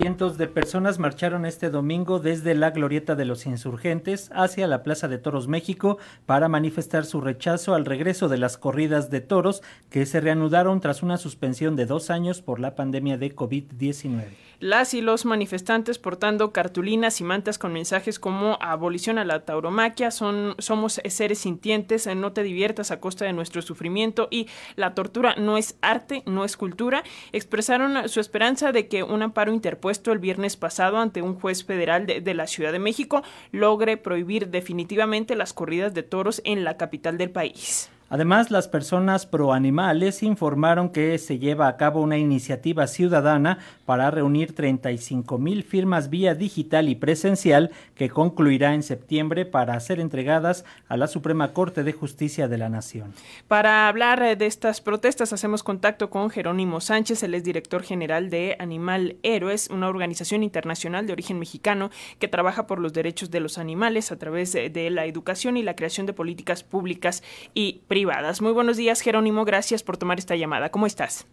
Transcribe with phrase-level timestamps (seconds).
[0.00, 5.08] Cientos de personas marcharon este domingo desde la Glorieta de los Insurgentes hacia la Plaza
[5.08, 10.06] de Toros México para manifestar su rechazo al regreso de las corridas de toros que
[10.06, 14.24] se reanudaron tras una suspensión de dos años por la pandemia de COVID-19.
[14.58, 20.10] Las y los manifestantes portando cartulinas y mantas con mensajes como abolición a la tauromaquia,
[20.10, 25.34] son, somos seres sintientes, no te diviertas a costa de nuestro sufrimiento y la tortura
[25.36, 30.18] no es arte, no es cultura, expresaron su esperanza de que un amparo interpuesto el
[30.18, 33.22] viernes pasado ante un juez federal de, de la Ciudad de México
[33.52, 37.90] logre prohibir definitivamente las corridas de toros en la capital del país.
[38.12, 44.52] Además, las personas proanimales informaron que se lleva a cabo una iniciativa ciudadana para reunir
[44.52, 50.96] 35 mil firmas vía digital y presencial que concluirá en septiembre para ser entregadas a
[50.96, 53.14] la Suprema Corte de Justicia de la Nación.
[53.46, 58.56] Para hablar de estas protestas, hacemos contacto con Jerónimo Sánchez, el es director general de
[58.58, 63.56] Animal Héroes, una organización internacional de origen mexicano que trabaja por los derechos de los
[63.56, 67.22] animales a través de la educación y la creación de políticas públicas
[67.54, 67.99] y privadas
[68.40, 69.44] muy buenos días, Jerónimo.
[69.44, 70.70] Gracias por tomar esta llamada.
[70.70, 71.26] ¿Cómo estás?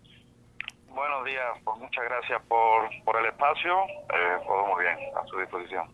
[0.90, 1.58] Buenos días.
[1.64, 3.84] Pues muchas gracias por, por el espacio.
[3.86, 5.88] Eh, todo muy bien, a su disposición.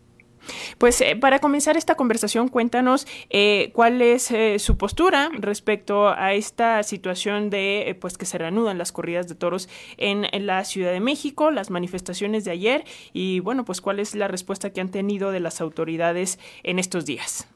[0.78, 6.34] Pues eh, para comenzar esta conversación, cuéntanos eh, cuál es eh, su postura respecto a
[6.34, 10.92] esta situación de pues que se reanudan las corridas de toros en, en, la Ciudad
[10.92, 14.90] de México, las manifestaciones de ayer y bueno, pues cuál es la respuesta que han
[14.90, 17.48] tenido de las autoridades en estos días.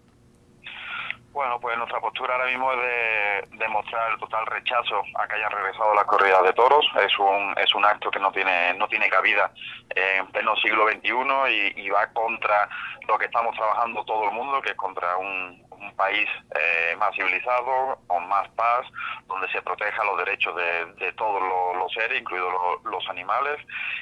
[1.38, 5.36] Bueno, pues nuestra postura ahora mismo es de, de, mostrar el total rechazo a que
[5.36, 6.84] hayan regresado las corridas de toros.
[7.00, 9.48] Es un, es un acto que no tiene, no tiene cabida
[9.94, 11.12] en pleno siglo XXI
[11.48, 12.68] y, y va contra
[13.06, 17.14] lo que estamos trabajando todo el mundo, que es contra un, un país eh, más
[17.14, 18.86] civilizado, con más paz,
[19.26, 21.42] donde se proteja los derechos de, de todos
[21.76, 22.52] los, seres, incluidos
[22.84, 23.58] los, animales,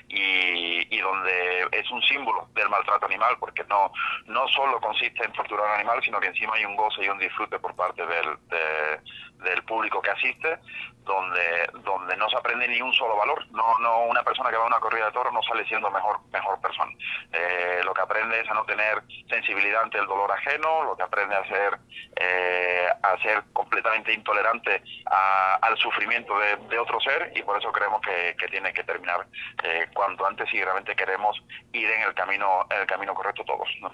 [0.09, 3.93] y, y, donde es un símbolo del maltrato animal, porque no,
[4.27, 7.09] no solo consiste en torturar a un animal, sino que encima hay un goce y
[7.09, 9.01] un disfrute por parte del, de,
[9.77, 10.59] público que asiste,
[11.05, 13.47] donde, donde no se aprende ni un solo valor.
[13.51, 16.19] No, no una persona que va a una corrida de toros no sale siendo mejor,
[16.33, 16.91] mejor persona.
[17.31, 21.03] Eh, lo que aprende es a no tener sensibilidad ante el dolor ajeno, lo que
[21.03, 21.79] aprende a ser,
[22.17, 27.71] eh, a ser completamente intolerante a, al sufrimiento de, de, otro ser y por eso
[27.71, 29.27] creemos que, que tiene que terminar
[29.63, 31.37] eh, cuanto antes y realmente queremos
[31.73, 33.69] ir en el camino, en el camino correcto todos.
[33.81, 33.91] ¿no?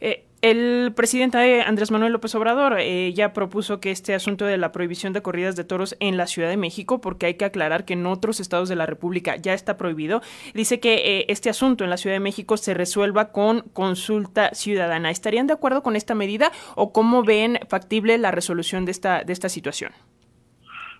[0.00, 4.70] Eh, el presidente Andrés Manuel López Obrador eh, ya propuso que este asunto de la
[4.70, 7.94] prohibición de corridas de toros en la Ciudad de México, porque hay que aclarar que
[7.94, 10.22] en otros estados de la República ya está prohibido,
[10.54, 15.10] dice que eh, este asunto en la Ciudad de México se resuelva con consulta ciudadana.
[15.10, 19.32] ¿Estarían de acuerdo con esta medida o cómo ven factible la resolución de esta, de
[19.32, 19.92] esta situación?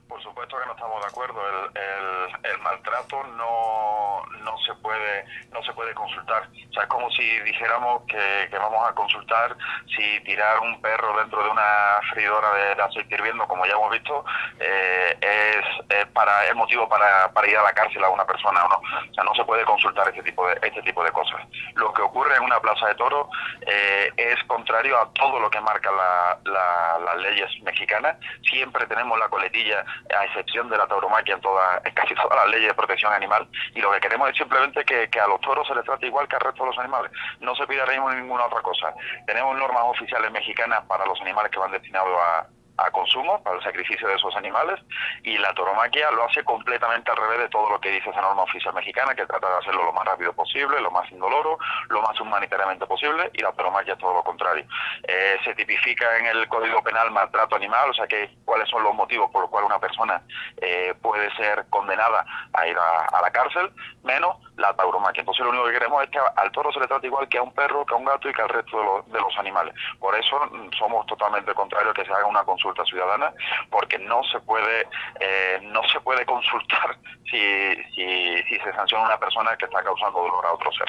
[0.08, 1.40] Por supuesto que no estamos de acuerdo.
[1.48, 6.47] El, el, el maltrato no, no se puede no se puede consultar.
[6.82, 9.56] Es como si dijéramos que, vamos a consultar
[9.96, 14.24] si tirar un perro dentro de una freidora de, aceite hirviendo, como ya hemos visto,
[14.60, 18.68] eh, es, es, para el motivo para, ir a la cárcel a una persona o
[18.68, 18.76] no.
[18.76, 21.40] O sea, no se puede consultar este tipo de este tipo de cosas.
[21.74, 23.28] Lo que ocurre en una plaza de toros
[23.66, 28.16] eh, es contrario a todo lo que marca la, la, las leyes mexicanas.
[28.48, 29.84] Siempre tenemos la coletilla
[30.16, 33.80] a excepción de la tauromaquia en, toda, casi todas las leyes de protección animal y
[33.80, 36.36] lo que queremos es simplemente que, que, a los toros se les trate igual que
[36.36, 37.10] al resto de los animales.
[37.40, 38.94] No se pide ahora mismo ninguna otra cosa.
[39.26, 42.46] Tenemos normas oficiales mexicanas para los animales que van destinados a,
[42.78, 44.80] a consumo, para el sacrificio de esos animales,
[45.22, 48.42] y la toromaquia lo hace completamente al revés de todo lo que dice esa norma
[48.42, 51.58] oficial mexicana, que trata de hacerlo lo más rápido posible, lo más indoloro,
[51.88, 54.64] lo más humanitariamente posible, y la toromaquia todo lo contrario.
[55.02, 58.94] Eh, se tipifica en el Código Penal maltrato animal, o sea que cuáles son los
[58.94, 60.22] motivos por los cuales una persona
[60.60, 63.70] eh, puede ser condenada a ir a, la cárcel,
[64.04, 65.20] menos la tauromaquia.
[65.20, 67.42] Entonces lo único que queremos es que al toro se le trate igual que a
[67.42, 69.74] un perro, que a un gato y que al resto de, lo, de los animales.
[69.98, 70.38] Por eso
[70.78, 73.32] somos totalmente contrarios a que se haga una consulta consulta ciudadana
[73.70, 74.86] porque no se puede
[75.20, 76.96] eh, no se puede consultar
[77.30, 77.38] si,
[77.94, 80.86] si, si, se sanciona una persona que está causando dolor a otro ser.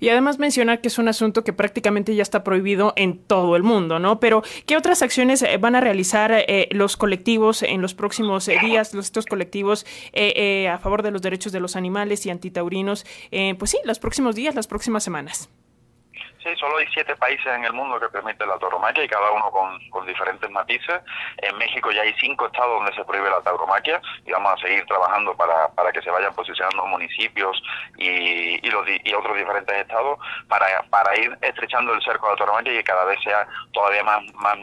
[0.00, 3.62] Y además mencionar que es un asunto que prácticamente ya está prohibido en todo el
[3.62, 4.20] mundo, ¿no?
[4.20, 8.58] Pero ¿qué otras acciones eh, van a realizar eh, los colectivos en los próximos eh,
[8.60, 13.04] días, los, estos colectivos eh, a favor de los derechos de los animales y antitaurinos?
[13.58, 15.50] pues sí, los próximos días, las próximas semanas.
[16.42, 19.50] Sí, solo hay siete países en el mundo que permiten la tauromaquia y cada uno
[19.50, 21.00] con, con, diferentes matices.
[21.38, 24.86] En México ya hay cinco estados donde se prohíbe la tauromaquia y vamos a seguir
[24.86, 27.60] trabajando para, para que se vayan posicionando municipios
[27.96, 30.18] y, y, los, y otros diferentes estados
[30.48, 34.04] para, para ir estrechando el cerco de la tauromaquia y que cada vez sea todavía
[34.04, 34.56] más, más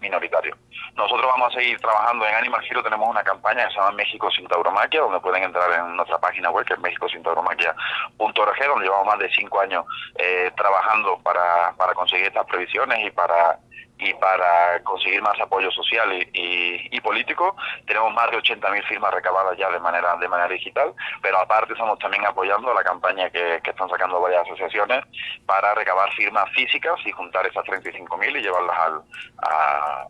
[0.00, 0.54] minoritario.
[0.94, 4.30] Nosotros vamos a seguir trabajando en Animal Giro, tenemos una campaña que se llama México
[4.30, 9.18] sin tauromaquia, donde pueden entrar en nuestra página web que es mexicosintauromaquia.org, donde llevamos más
[9.18, 9.86] de cinco años
[10.18, 13.58] eh, trabajando para, para conseguir estas previsiones y para
[13.98, 19.68] y para conseguir más apoyo social y, político tenemos más de 80.000 firmas recabadas ya
[19.70, 24.20] de manera de manera digital, pero aparte estamos también apoyando la campaña que, están sacando
[24.20, 25.04] varias asociaciones
[25.44, 29.02] para recabar firmas físicas y juntar esas 35.000 y llevarlas al,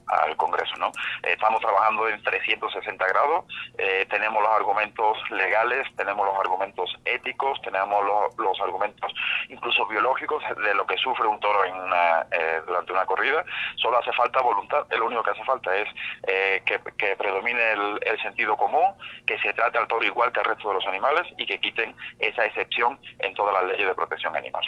[0.06, 0.76] al Congreso.
[0.76, 0.92] ¿no?
[1.22, 3.44] Estamos trabajando en 360 grados,
[3.78, 9.12] eh, tenemos los argumentos legales, tenemos los argumentos éticos, tenemos los, los argumentos
[9.48, 13.44] incluso biológicos de lo que sufre un toro en una, eh, durante una corrida
[13.76, 15.88] solo hace falta voluntad, lo único que hace falta es
[16.26, 16.78] eh, que,
[17.16, 18.94] predomine el, sentido común,
[19.26, 21.94] que se trate al toro igual que al resto de los animales y que quiten
[22.18, 24.62] esa excepción en todas las leyes de protección animal.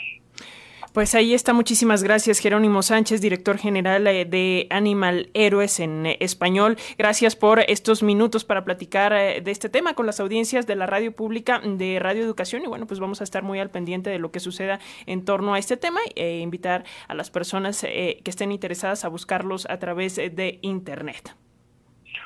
[0.93, 1.53] Pues ahí está.
[1.53, 6.77] Muchísimas gracias, Jerónimo Sánchez, director general eh, de Animal Héroes en eh, español.
[6.99, 10.87] Gracias por estos minutos para platicar eh, de este tema con las audiencias de la
[10.87, 12.63] radio pública de Radio Educación.
[12.63, 15.55] Y bueno, pues vamos a estar muy al pendiente de lo que suceda en torno
[15.55, 20.17] a este tema e invitar a las personas que estén interesadas a buscarlos a través
[20.17, 21.35] de Internet.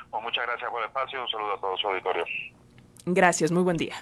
[0.09, 1.21] Pues muchas gracias por el espacio.
[1.21, 2.25] Un saludo a todo su auditorio.
[3.05, 3.51] Gracias.
[3.51, 3.95] Muy buen día.